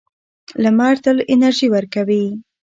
لمر 0.63 0.93
تل 1.05 1.17
انرژي 1.33 1.67
ورکوي. 1.71 2.25